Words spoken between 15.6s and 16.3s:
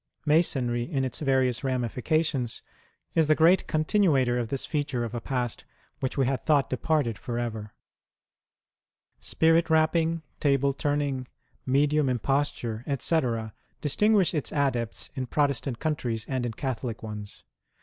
countries